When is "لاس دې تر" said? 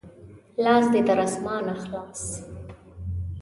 0.63-1.17